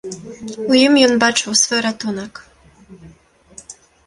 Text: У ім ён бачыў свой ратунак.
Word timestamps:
У 0.71 0.79
ім 0.85 0.93
ён 1.07 1.13
бачыў 1.23 1.51
свой 1.65 1.81
ратунак. 1.87 2.33